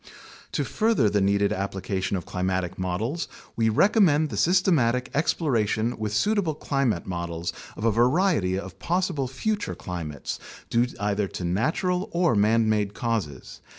To 0.53 0.65
further 0.65 1.11
the 1.11 1.21
needed 1.21 1.53
application 1.53 2.17
of 2.17 2.25
climatic 2.25 2.79
models, 2.79 3.27
we 3.55 3.69
recommend 3.69 4.31
the 4.31 4.35
systematic 4.35 5.11
exploration 5.13 5.95
with 5.95 6.11
suitable 6.11 6.55
climate 6.55 7.05
models 7.05 7.53
of 7.77 7.85
a 7.85 7.91
variety 7.91 8.57
of 8.57 8.79
possible 8.79 9.27
future 9.27 9.75
climates, 9.75 10.39
due 10.71 10.87
either 10.99 11.27
to 11.27 11.43
natural 11.45 12.09
or 12.13 12.33
man 12.33 12.67
made 12.67 12.95
causes. 12.95 13.61